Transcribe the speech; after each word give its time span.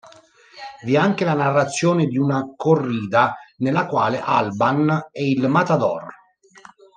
Vi 0.83 0.95
è 0.95 0.97
anche 0.97 1.25
la 1.25 1.35
narrazione 1.35 2.07
di 2.07 2.17
una 2.17 2.53
corrida 2.55 3.35
nella 3.57 3.85
quale 3.85 4.19
Alban 4.19 5.09
è 5.11 5.21
il 5.21 5.47
matador. 5.47 6.07